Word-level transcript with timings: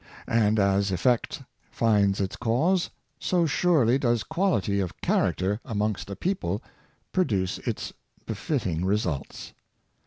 And 0.27 0.57
as 0.57 0.89
effect 0.91 1.43
finds 1.69 2.19
its 2.19 2.35
cause, 2.35 2.89
so 3.19 3.45
surely 3.45 3.99
does 3.99 4.23
quality 4.23 4.79
of 4.79 4.99
character 4.99 5.59
amongst 5.63 6.09
a 6.09 6.15
people 6.15 6.63
produce 7.11 7.59
its 7.59 7.93
be 8.25 8.33
fitting 8.33 8.83
results. 8.83 9.53